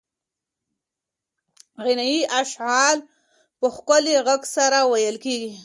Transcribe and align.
غنایي 1.83 2.19
اشعار 2.41 2.95
په 3.59 3.67
ښکلي 3.75 4.15
غږ 4.27 4.41
سره 4.55 4.77
ویل 4.91 5.17
کېږي. 5.25 5.51